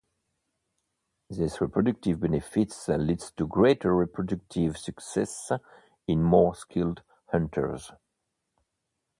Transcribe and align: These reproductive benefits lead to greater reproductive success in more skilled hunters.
These 1.29 1.61
reproductive 1.61 2.21
benefits 2.21 2.87
lead 2.87 3.19
to 3.37 3.45
greater 3.45 3.95
reproductive 3.95 4.79
success 4.79 5.51
in 6.07 6.23
more 6.23 6.55
skilled 6.55 7.03
hunters. 7.27 7.91